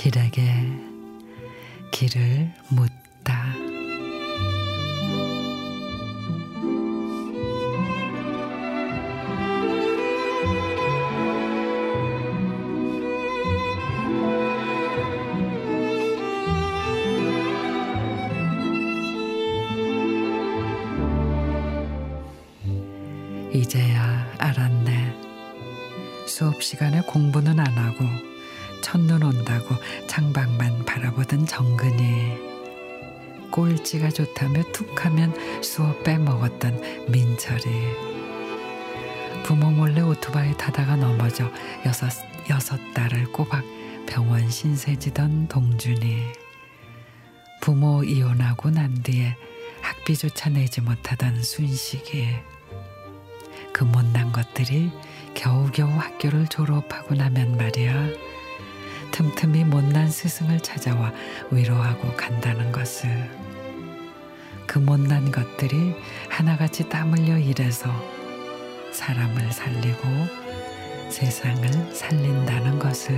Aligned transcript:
길에게 0.00 0.50
길을 1.92 2.50
묻다. 2.70 3.54
이제야 23.52 24.26
알았네. 24.38 25.14
수업 26.26 26.62
시간에 26.62 27.02
공부는 27.02 27.60
안 27.60 27.66
하고 27.66 28.29
첫눈 28.90 29.22
온다고 29.22 29.76
창밖만 30.08 30.84
바라보던 30.84 31.46
정근이. 31.46 32.34
꼴찌가 33.52 34.10
좋다며 34.10 34.64
툭하면 34.72 35.32
수업 35.62 36.02
빼먹었던 36.02 37.06
민철이. 37.08 37.62
부모 39.44 39.70
몰래 39.70 40.00
오토바이 40.00 40.56
타다가 40.56 40.96
넘어져 40.96 41.48
여섯, 41.86 42.10
여섯 42.48 42.80
달을 42.92 43.30
꼬박 43.30 43.64
병원 44.08 44.50
신세지던 44.50 45.46
동준이. 45.46 46.24
부모 47.60 48.02
이혼하고 48.02 48.70
난 48.70 49.04
뒤에 49.04 49.36
학비조차 49.82 50.50
내지 50.50 50.80
못하던 50.80 51.40
순식이. 51.40 52.26
그 53.72 53.84
못난 53.84 54.32
것들이 54.32 54.90
겨우겨우 55.34 55.90
학교를 55.96 56.48
졸업하고 56.48 57.14
나면 57.14 57.56
말이야. 57.56 58.39
틈틈이 59.20 59.64
못난 59.64 60.10
스승을 60.10 60.60
찾아와 60.60 61.12
위로하고 61.50 62.10
간다는 62.16 62.72
것을. 62.72 63.10
그 64.66 64.78
못난 64.78 65.30
것들이 65.30 65.94
하나같이 66.30 66.88
땀 66.88 67.12
흘려 67.12 67.38
일해서 67.38 67.90
사람을 68.92 69.52
살리고 69.52 70.08
세상을 71.10 71.94
살린다는 71.94 72.78
것을. 72.78 73.14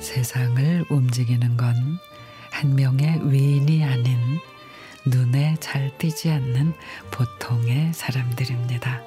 세상을 0.00 0.86
움직이는 0.88 1.58
건 1.58 1.98
한 2.58 2.74
명의 2.74 3.20
위인이 3.22 3.84
아닌 3.84 3.97
띄지 5.98 6.30
않는 6.30 6.74
보통의 7.10 7.92
사람들입니다. 7.92 9.02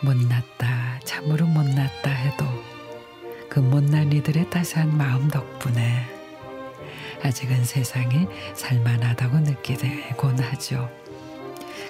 못났다, 0.00 1.00
참으로 1.04 1.46
못났다 1.46 2.10
해도 2.10 2.44
그 3.48 3.60
못난 3.60 4.12
이들의 4.12 4.50
따스한 4.50 4.96
마음 4.96 5.28
덕분에 5.28 6.06
아직은 7.24 7.64
세상이 7.64 8.26
살만하다고 8.54 9.38
느끼곤 9.40 10.38
하죠. 10.38 10.90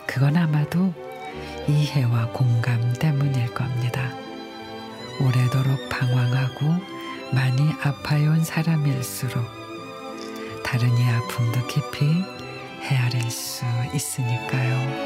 그건 0.06 0.36
아마도 0.36 0.94
이해와 1.68 2.32
공감 2.32 2.92
때문일 2.94 3.52
겁니다. 3.52 4.14
오래도록 5.20 5.88
방황하고 5.88 6.66
많이 7.32 7.72
아파온 7.82 8.44
사람일수록 8.44 9.44
다른 10.64 10.96
이 10.96 11.04
아픔도 11.04 11.66
깊이 11.66 12.35
헤아릴 12.88 13.30
수 13.30 13.64
있으니까요. 13.92 15.05